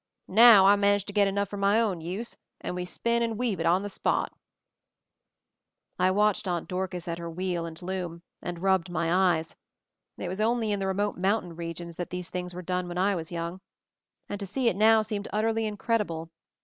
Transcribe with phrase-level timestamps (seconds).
[0.27, 3.59] Now I manage to get enough for my own use, and we spin and weave
[3.59, 4.33] it on the spot!"
[5.99, 9.55] I watched Aunt Dorcas at her wheel and loom, and rubbed my eyes.
[10.17, 13.13] It was only in the remote mountain regions that these things were done when I
[13.13, 13.61] was young,
[14.27, 16.31] and to see it now seemed utterly incredible.